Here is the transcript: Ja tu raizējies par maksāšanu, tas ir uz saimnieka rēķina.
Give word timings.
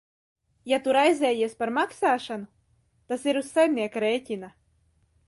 Ja 0.71 0.77
tu 0.85 0.95
raizējies 0.97 1.53
par 1.59 1.71
maksāšanu, 1.75 2.49
tas 3.13 3.29
ir 3.33 3.41
uz 3.43 3.53
saimnieka 3.59 4.03
rēķina. 4.09 4.51